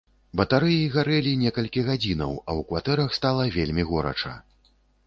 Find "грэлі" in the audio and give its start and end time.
0.95-1.33